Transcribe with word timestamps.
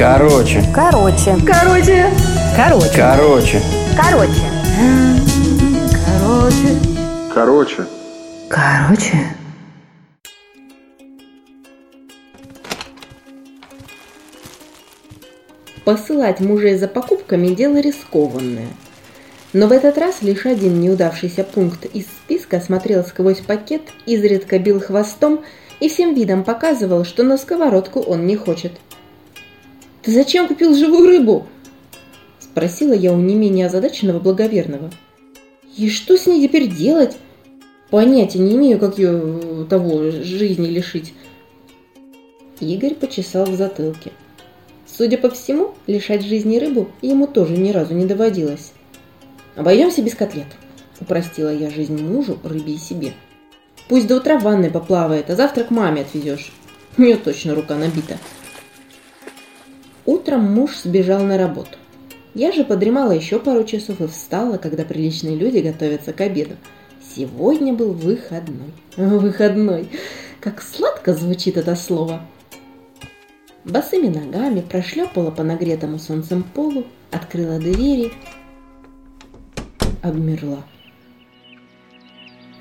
Короче. 0.00 0.64
Короче. 0.74 1.36
Короче. 1.46 2.06
Короче. 2.56 2.90
Короче. 2.96 3.62
Короче. 3.98 4.40
Короче. 6.16 6.78
Короче. 7.34 7.86
Короче. 8.48 9.18
Посылать 15.84 16.40
мужей 16.40 16.78
за 16.78 16.88
покупками– 16.88 17.48
дело 17.48 17.76
рискованное. 17.76 18.68
Но 19.52 19.66
в 19.66 19.72
этот 19.72 19.98
раз 19.98 20.22
лишь 20.22 20.46
один 20.46 20.80
неудавшийся 20.80 21.44
пункт 21.44 21.84
из 21.84 22.06
списка 22.06 22.62
смотрел 22.62 23.04
сквозь 23.04 23.40
пакет, 23.40 23.82
изредка 24.06 24.58
бил 24.58 24.80
хвостом 24.80 25.44
и 25.78 25.90
всем 25.90 26.14
видом 26.14 26.42
показывал, 26.42 27.04
что 27.04 27.22
на 27.22 27.36
сковородку 27.36 28.00
он 28.00 28.26
не 28.26 28.36
хочет. 28.36 28.72
«Ты 30.02 30.12
зачем 30.12 30.48
купил 30.48 30.74
живую 30.74 31.06
рыбу?»– 31.08 31.46
спросила 32.40 32.94
я 32.94 33.12
у 33.12 33.16
не 33.16 33.34
менее 33.34 33.66
озадаченного 33.66 34.18
благоверного. 34.18 34.90
«И 35.76 35.90
что 35.90 36.16
с 36.16 36.26
ней 36.26 36.46
теперь 36.46 36.68
делать? 36.68 37.16
Понятия 37.90 38.38
не 38.38 38.54
имею, 38.56 38.78
как 38.78 38.98
ее 38.98 39.20
э, 39.22 39.66
того 39.68 40.10
жизни 40.10 40.68
лишить». 40.68 41.12
Игорь 42.60 42.94
почесал 42.94 43.44
в 43.44 43.56
затылке. 43.56 44.12
Судя 44.86 45.18
по 45.18 45.30
всему, 45.30 45.74
лишать 45.86 46.24
жизни 46.24 46.58
рыбу 46.58 46.88
ему 47.02 47.26
тоже 47.26 47.56
ни 47.56 47.70
разу 47.70 47.94
не 47.94 48.06
доводилось. 48.06 48.72
«Обойдемся 49.54 50.02
без 50.02 50.14
котлет»,– 50.14 50.46
упростила 51.00 51.52
я 51.52 51.70
жизнь 51.70 52.02
мужу, 52.02 52.38
рыбе 52.42 52.74
и 52.74 52.78
себе. 52.78 53.12
«Пусть 53.88 54.06
до 54.06 54.16
утра 54.16 54.38
в 54.38 54.44
ванной 54.44 54.70
поплавает, 54.70 55.28
а 55.28 55.36
завтра 55.36 55.64
к 55.64 55.70
маме 55.70 56.02
отвезешь. 56.02 56.52
У 56.96 57.02
нее 57.02 57.16
точно 57.16 57.54
рука 57.54 57.76
набита». 57.76 58.18
Утром 60.10 60.42
муж 60.42 60.72
сбежал 60.82 61.22
на 61.22 61.38
работу. 61.38 61.78
Я 62.34 62.50
же 62.50 62.64
подремала 62.64 63.12
еще 63.12 63.38
пару 63.38 63.62
часов 63.62 64.00
и 64.00 64.08
встала, 64.08 64.56
когда 64.56 64.84
приличные 64.84 65.36
люди 65.36 65.58
готовятся 65.58 66.12
к 66.12 66.20
обеду. 66.20 66.56
Сегодня 67.14 67.72
был 67.72 67.92
выходной. 67.92 68.72
Выходной. 68.96 69.88
Как 70.40 70.62
сладко 70.62 71.14
звучит 71.14 71.56
это 71.56 71.76
слово. 71.76 72.22
Босыми 73.64 74.08
ногами 74.08 74.62
прошлепала 74.62 75.30
по 75.30 75.44
нагретому 75.44 76.00
солнцем 76.00 76.42
полу, 76.42 76.86
открыла 77.12 77.60
двери, 77.60 78.10
обмерла. 80.02 80.64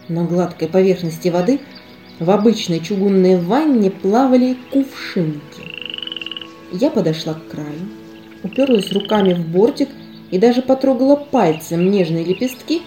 На 0.07 0.23
гладкой 0.23 0.67
поверхности 0.67 1.29
воды 1.29 1.61
в 2.19 2.29
обычной 2.29 2.79
чугунной 2.79 3.41
ванне 3.41 3.89
плавали 3.89 4.55
кувшинки. 4.71 5.78
Я 6.71 6.91
подошла 6.91 7.33
к 7.33 7.47
краю, 7.47 7.89
уперлась 8.43 8.91
руками 8.91 9.33
в 9.33 9.47
бортик 9.47 9.89
и 10.29 10.37
даже 10.37 10.61
потрогала 10.61 11.15
пальцем 11.15 11.89
нежные 11.89 12.23
лепестки, 12.23 12.81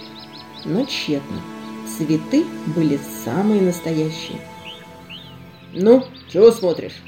но 0.65 0.85
тщетно. 0.85 1.41
Цветы 1.97 2.45
были 2.75 2.99
самые 3.25 3.61
настоящие. 3.61 4.39
«Ну, 5.75 6.05
чего 6.33 6.53
смотришь?» 6.53 7.03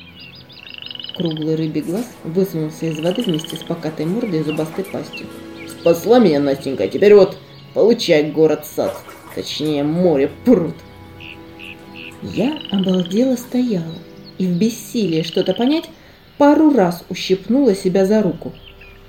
Круглый 1.16 1.54
рыбий 1.54 1.82
глаз 1.82 2.06
высунулся 2.24 2.86
из 2.86 2.98
воды 2.98 3.22
вместе 3.22 3.56
с 3.56 3.60
покатой 3.60 4.06
мордой 4.06 4.40
и 4.40 4.42
зубастой 4.42 4.84
пастью. 4.84 5.26
«Спасла 5.68 6.18
меня, 6.18 6.40
Настенька, 6.40 6.88
теперь 6.88 7.14
вот 7.14 7.36
получай 7.72 8.30
город-сад, 8.30 8.96
точнее 9.34 9.84
море 9.84 10.30
пруд». 10.44 10.74
Я 12.22 12.58
обалдела 12.72 13.36
стояла 13.36 13.94
и 14.38 14.46
в 14.46 14.58
бессилии 14.58 15.22
что-то 15.22 15.54
понять 15.54 15.88
пару 16.38 16.72
раз 16.72 17.04
ущипнула 17.08 17.74
себя 17.74 18.06
за 18.06 18.22
руку. 18.22 18.52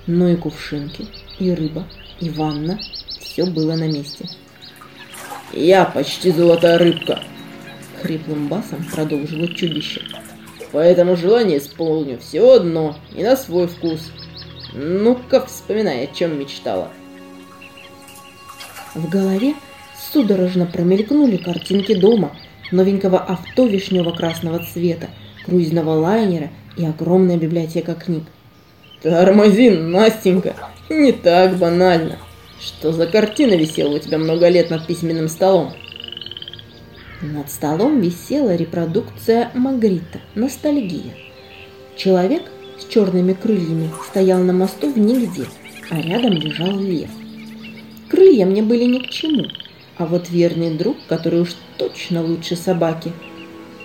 Но 0.08 0.30
и 0.30 0.36
кувшинки, 0.36 1.08
и 1.40 1.52
рыба, 1.52 1.88
и 2.20 2.30
ванна– 2.30 2.80
все 3.36 3.46
было 3.46 3.76
на 3.76 3.88
месте. 3.88 4.30
«Я 5.52 5.84
почти 5.86 6.32
золотая 6.32 6.78
рыбка!»– 6.78 7.20
хриплым 8.02 8.48
басом 8.48 8.86
продолжило 8.94 9.48
чудище. 9.48 10.02
«Поэтому 10.72 11.16
желание 11.16 11.58
исполню 11.58 12.20
все 12.20 12.56
одно 12.56 12.96
и 13.14 13.24
на 13.24 13.36
свой 13.36 13.68
вкус. 13.68 14.12
Ну-ка, 14.74 15.46
вспоминай, 15.46 16.06
о 16.06 16.08
чем 16.08 16.40
мечтала». 16.40 16.90
В 18.94 19.10
голове 19.10 19.56
судорожно 20.14 20.66
промелькнули 20.66 21.38
картинки 21.38 21.94
дома, 21.94 22.38
новенького 22.72 23.20
авто 23.20 23.68
вишнево-красного 23.68 24.66
цвета, 24.72 25.10
круизного 25.46 25.92
лайнера– 25.92 26.52
и 26.78 26.86
огромная 26.86 27.38
библиотека 27.38 27.96
книг. 27.96 28.24
Тормози, 29.02 29.70
Настенька, 29.70 30.56
не 30.90 31.12
так 31.12 31.58
банально. 31.58 32.18
Что 32.60 32.92
за 32.92 33.06
картина 33.06 33.54
висела 33.54 33.96
у 33.96 34.00
тебя 34.00 34.18
много 34.18 34.48
лет 34.48 34.70
над 34.70 34.88
письменным 34.88 35.28
столом? 35.28 35.74
Над 37.22 37.50
столом 37.50 38.02
висела 38.02 38.56
репродукция 38.56 39.52
Магрита 39.54 40.20
«Ностальгия». 40.36 41.14
Человек 41.96 42.44
с 42.80 42.92
черными 42.92 43.34
крыльями 43.34 43.90
стоял 44.10 44.40
на 44.40 44.54
мосту 44.54 44.92
в 44.92 44.98
нигде, 44.98 45.46
а 45.90 46.02
рядом 46.02 46.34
лежал 46.34 46.78
лев. 46.80 47.10
Крылья 48.10 48.46
мне 48.46 48.62
были 48.62 48.84
ни 48.84 49.00
к 49.00 49.10
чему, 49.10 49.46
а 49.98 50.06
вот 50.06 50.30
верный 50.30 50.76
друг, 50.78 50.98
который 51.08 51.42
уж 51.42 51.56
точно 51.78 52.24
лучше 52.24 52.56
собаки. 52.56 53.12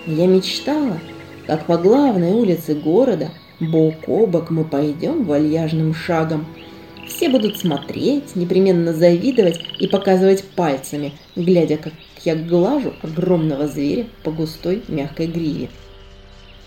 Я 0.05 0.27
мечтала, 0.27 0.99
как 1.47 1.65
по 1.65 1.77
главной 1.77 2.31
улице 2.31 2.75
города 2.75 3.29
бок 3.59 3.95
о 4.07 4.25
бок 4.25 4.49
мы 4.49 4.63
пойдем 4.63 5.23
вальяжным 5.23 5.93
шагом. 5.93 6.45
Все 7.07 7.29
будут 7.29 7.57
смотреть, 7.57 8.35
непременно 8.35 8.93
завидовать 8.93 9.59
и 9.79 9.87
показывать 9.87 10.43
пальцами, 10.43 11.13
глядя, 11.35 11.77
как 11.77 11.93
я 12.23 12.35
глажу 12.35 12.93
огромного 13.01 13.67
зверя 13.67 14.05
по 14.23 14.31
густой 14.31 14.81
мягкой 14.87 15.27
гриве. 15.27 15.69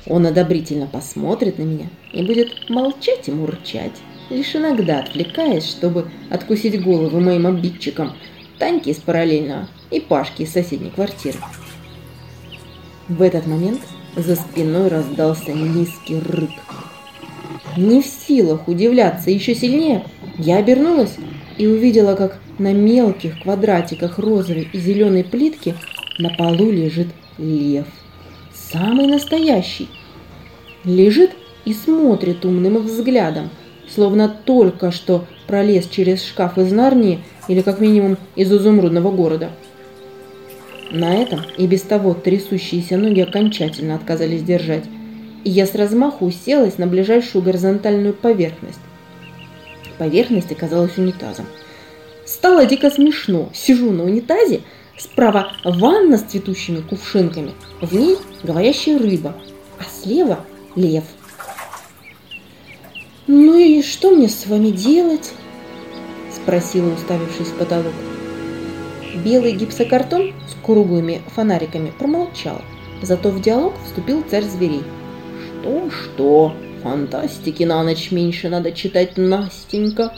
Он 0.07 0.27
одобрительно 0.27 0.87
посмотрит 0.87 1.59
на 1.59 1.63
меня 1.63 1.89
и 2.13 2.23
будет 2.23 2.69
молчать 2.69 3.29
и 3.29 3.33
мурчать, 3.33 3.93
лишь 4.29 4.55
иногда 4.55 4.99
отвлекаясь, 5.01 5.69
чтобы 5.69 6.11
откусить 6.31 6.83
головы 6.83 7.21
моим 7.21 7.47
обидчикам, 7.47 8.13
Таньке 8.59 8.93
из 8.93 8.99
параллельного 8.99 9.69
и 9.91 10.01
Пашке 10.01 10.45
из 10.45 10.53
соседней 10.53 10.91
квартиры. 10.91 11.39
В 13.09 13.21
этот 13.21 13.47
момент 13.47 13.81
за 14.17 14.37
спиной 14.37 14.89
раздался 14.89 15.53
низкий 15.53 16.19
рык. 16.19 16.51
Не 17.77 18.03
в 18.03 18.07
силах 18.07 18.69
удивляться 18.69 19.31
еще 19.31 19.55
сильнее, 19.55 20.05
я 20.39 20.59
обернулась 20.59 21.17
и 21.59 21.67
увидела, 21.67 22.15
как 22.15 22.39
на 22.59 22.73
мелких 22.73 23.41
квадратиках 23.43 24.19
розовой 24.19 24.69
и 24.73 24.79
зеленой 24.79 25.25
плитки 25.25 25.75
на 26.19 26.31
полу 26.31 26.71
лежит 26.71 27.09
лев. 27.39 27.87
Самый 28.53 29.07
настоящий. 29.07 29.89
Лежит 30.85 31.31
и 31.65 31.73
смотрит 31.73 32.45
умным 32.45 32.79
взглядом, 32.79 33.51
словно 33.93 34.29
только 34.29 34.93
что 34.93 35.25
пролез 35.47 35.89
через 35.89 36.25
шкаф 36.25 36.59
из 36.59 36.73
Нарнии 36.73 37.21
или 37.49 37.61
как 37.61 37.81
минимум 37.81 38.19
из 38.37 38.53
изумрудного 38.53 39.11
города. 39.11 39.51
На 40.91 41.15
этом 41.15 41.41
и 41.57 41.67
без 41.67 41.83
того 41.83 42.15
трясущиеся 42.15 42.97
ноги 42.97 43.21
окончательно 43.21 43.95
отказались 43.95 44.43
держать, 44.43 44.85
и 45.45 45.51
я 45.51 45.67
с 45.67 45.75
размаху 45.75 46.27
уселась 46.27 46.79
на 46.79 46.87
ближайшую 46.87 47.43
горизонтальную 47.43 48.15
поверхность. 48.15 48.81
Поверхность 49.99 50.53
оказалась 50.53 50.97
унитазом. 50.99 51.47
Стало 52.27 52.65
дико 52.67 52.91
смешно. 52.91 53.51
Сижу 53.53 53.91
на 53.91 54.05
унитазе, 54.05 54.63
справа 54.99 55.53
ванна 55.65 56.19
с 56.19 56.23
цветущими 56.23 56.81
кувшинками, 56.81 57.53
в 57.81 57.95
ней 57.95 58.17
говорящая 58.43 58.99
рыба, 58.99 59.37
а 59.79 59.85
слева 59.85 60.45
лев. 60.75 61.05
«Ну 63.27 63.57
и 63.57 63.83
что 63.83 64.11
мне 64.11 64.29
с 64.29 64.47
вами 64.47 64.71
делать?»– 64.71 65.33
спросила, 66.35 66.93
уставившись 66.93 67.49
в 67.49 67.55
потолок. 67.55 67.93
Белый 69.23 69.53
гипсокартон 69.53 70.33
с 70.49 70.65
круглыми 70.65 71.23
фонариками 71.35 71.93
промолчал, 71.97 72.61
зато 73.03 73.31
в 73.31 73.41
диалог 73.41 73.75
вступил 73.85 74.25
царь 74.29 74.45
зверей. 74.45 74.83
«Что-что? 75.63 76.55
Фантастики 76.83 77.63
на 77.63 77.83
ночь 77.85 78.11
меньше 78.11 78.49
надо 78.49 78.73
читать, 78.73 79.17
Настенька!» 79.17 80.13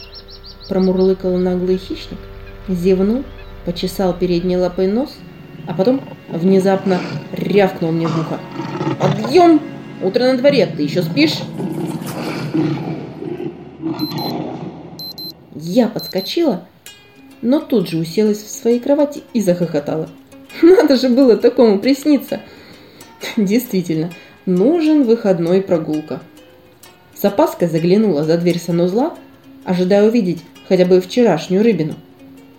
Промурлыкал 0.69 1.37
наглый 1.37 1.77
хищник, 1.77 2.19
зевнул, 2.69 3.23
почесал 3.65 4.15
передней 4.15 4.57
лапой 4.57 4.87
нос, 4.87 5.11
а 5.69 5.75
потом 5.75 6.01
внезапно 6.29 7.01
рявкнул 7.33 7.93
мне 7.93 8.09
в 8.09 8.19
ухо. 8.19 8.41
«Подъем! 8.99 9.61
Утро 10.03 10.25
на 10.25 10.39
дворе, 10.39 10.67
ты 10.67 10.83
еще 10.83 11.03
спишь?» 11.03 11.41
Я 15.55 15.89
подскочила, 15.89 16.67
но 17.43 17.61
тут 17.61 17.89
же 17.89 17.99
уселась 17.99 18.43
в 18.43 18.51
своей 18.51 18.81
кровати 18.81 19.23
и 19.33 19.41
захохотала. 19.41 20.09
Надо 20.63 20.97
же 20.97 21.09
было 21.09 21.37
такому 21.37 21.79
присниться. 21.79 22.41
Действительно, 23.37 24.11
нужен 24.47 25.05
выходной 25.05 25.63
прогулка. 25.63 26.21
С 27.15 27.25
опаской 27.25 27.69
заглянула 27.69 28.25
за 28.25 28.39
дверь 28.39 28.59
санузла, 28.59 29.17
ожидая 29.65 30.07
увидеть 30.07 30.43
хотя 30.69 30.85
бы 30.85 31.01
вчерашнюю 31.01 31.63
рыбину. 31.63 31.95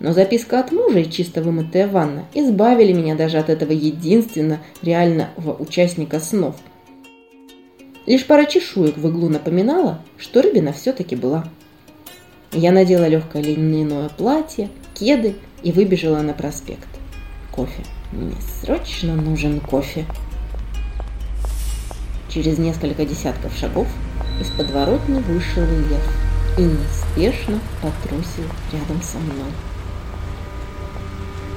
Но 0.00 0.12
записка 0.12 0.60
от 0.60 0.70
мужа 0.70 1.00
и 1.00 1.10
чисто 1.10 1.42
вымытая 1.42 1.88
ванна 1.88 2.26
избавили 2.32 2.92
меня 2.92 3.16
даже 3.16 3.38
от 3.38 3.50
этого 3.50 3.72
единственно 3.72 4.60
реального 4.82 5.56
участника 5.58 6.20
снов. 6.20 6.56
Лишь 8.06 8.24
пара 8.24 8.46
чешуек 8.46 8.96
в 8.96 9.08
иглу 9.08 9.28
напоминала, 9.28 10.02
что 10.16 10.40
рыбина 10.40 10.72
все-таки 10.72 11.16
была. 11.16 11.48
Я 12.52 12.72
надела 12.72 13.06
легкое 13.06 13.42
льняное 13.42 14.08
платье, 14.08 14.70
кеды 14.94 15.36
и 15.62 15.70
выбежала 15.70 16.22
на 16.22 16.32
проспект. 16.32 16.88
Кофе. 17.52 17.84
Мне 18.10 18.32
срочно 18.62 19.14
нужен 19.14 19.60
кофе. 19.60 20.06
Через 22.30 22.56
несколько 22.58 23.04
десятков 23.04 23.52
шагов 23.54 23.86
из 24.40 24.46
подворотни 24.48 25.20
вышел 25.20 25.62
лев 25.62 26.18
и 26.56 26.62
неспешно 26.62 27.60
потрусил 27.82 28.44
рядом 28.72 29.02
со 29.02 29.18
мной. 29.18 29.52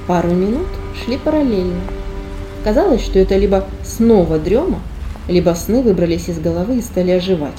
Пару 0.06 0.32
минут 0.34 0.68
шли 1.02 1.16
параллельно. 1.16 1.80
Казалось, 2.64 3.02
что 3.02 3.18
это 3.18 3.38
либо 3.38 3.66
снова 3.82 4.38
дрема, 4.38 4.80
либо 5.26 5.54
сны 5.54 5.82
выбрались 5.82 6.28
из 6.28 6.38
головы 6.38 6.78
и 6.78 6.82
стали 6.82 7.12
оживать. 7.12 7.56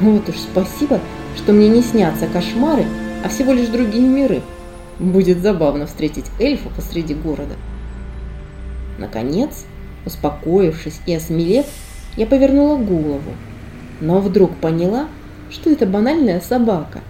Вот 0.00 0.28
уж 0.28 0.36
спасибо, 0.36 1.00
что 1.38 1.52
мне 1.52 1.68
не 1.68 1.82
снятся 1.82 2.26
кошмары, 2.26 2.84
а 3.24 3.28
всего 3.28 3.52
лишь 3.52 3.68
другие 3.68 4.06
миры. 4.06 4.42
Будет 4.98 5.38
забавно 5.38 5.86
встретить 5.86 6.26
эльфа 6.40 6.68
посреди 6.70 7.14
города. 7.14 7.54
Наконец, 8.98 9.64
успокоившись 10.04 11.00
и 11.06 11.14
осмелев, 11.14 11.66
я 12.16 12.26
повернула 12.26 12.76
голову, 12.76 13.32
но 14.00 14.18
вдруг 14.18 14.56
поняла, 14.56 15.06
что 15.50 15.70
это 15.70 15.86
банальная 15.86 16.40
собака, 16.40 17.00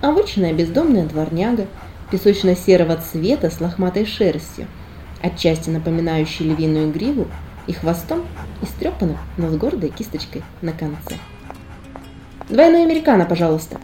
обычная 0.00 0.52
бездомная 0.52 1.06
дворняга, 1.06 1.66
песочно-серого 2.12 2.96
цвета 2.96 3.50
с 3.50 3.60
лохматой 3.60 4.06
шерстью, 4.06 4.66
отчасти 5.20 5.70
напоминающей 5.70 6.46
львиную 6.46 6.92
гриву 6.92 7.26
и 7.66 7.72
хвостом, 7.72 8.22
истрепанным, 8.62 9.18
но 9.36 9.50
с 9.50 9.56
гордой 9.56 9.88
кисточкой 9.88 10.42
на 10.62 10.72
конце. 10.72 11.16
«Двойной 12.48 12.84
американо, 12.84 13.24
пожалуйста!» 13.24 13.80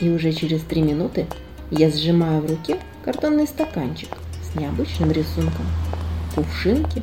И 0.00 0.08
уже 0.10 0.32
через 0.32 0.62
три 0.62 0.82
минуты 0.82 1.26
я 1.70 1.90
сжимаю 1.90 2.40
в 2.40 2.50
руке 2.50 2.78
картонный 3.04 3.46
стаканчик 3.46 4.08
с 4.42 4.58
необычным 4.58 5.10
рисунком, 5.10 5.66
кувшинки, 6.34 7.02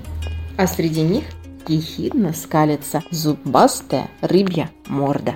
а 0.57 0.65
среди 0.67 1.01
них 1.01 1.25
ехидно 1.67 2.33
скалится 2.33 3.03
зубастая 3.11 4.09
рыбья 4.21 4.69
морда. 4.87 5.35